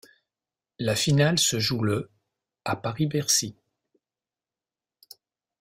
La 0.79 0.95
finale 0.95 1.37
se 1.37 1.59
joue 1.59 1.83
le 1.83 2.09
à 2.65 2.75
Paris-Bercy. 2.75 3.55